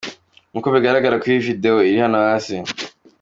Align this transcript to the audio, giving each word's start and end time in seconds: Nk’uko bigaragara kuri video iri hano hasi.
Nk’uko 0.51 0.67
bigaragara 0.75 1.19
kuri 1.21 1.43
video 1.47 1.73
iri 1.89 1.99
hano 2.05 2.17
hasi. 2.27 2.55